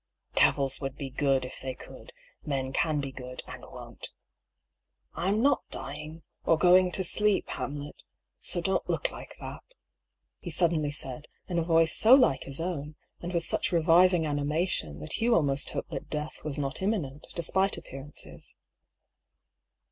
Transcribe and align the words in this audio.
"Devils 0.33 0.81
would 0.81 0.95
be 0.95 1.11
good 1.11 1.45
if 1.45 1.59
they 1.61 1.75
could; 1.75 2.11
men 2.43 2.73
can 2.73 2.99
be 2.99 3.11
good, 3.11 3.43
and 3.45 3.61
won't. 3.63 4.09
Fm 5.15 5.41
not 5.41 5.61
dying, 5.69 6.23
or 6.43 6.57
going 6.57 6.91
to 6.93 7.03
sleep, 7.03 7.47
Hamlet, 7.49 8.01
so 8.39 8.61
don't 8.61 8.89
look 8.89 9.11
like 9.11 9.35
that," 9.39 9.61
he 10.39 10.49
sud 10.49 10.71
96 10.71 10.71
DR 10.71 10.71
PAULL'S 10.71 10.97
THEORY. 10.97 11.17
denly 11.19 11.21
said, 11.21 11.27
in 11.51 11.59
a 11.59 11.63
voice 11.63 11.95
so 11.95 12.15
like 12.15 12.45
his 12.45 12.59
own, 12.59 12.95
and 13.19 13.31
with 13.31 13.43
such 13.43 13.71
re 13.71 13.83
Tiving 13.83 14.27
animation, 14.27 14.97
that 15.01 15.13
Hugh 15.21 15.35
almost 15.35 15.69
hoped 15.69 15.91
that 15.91 16.09
death 16.09 16.43
was 16.43 16.57
not 16.57 16.81
imminent, 16.81 17.27
despite 17.35 17.77
appearances. 17.77 18.55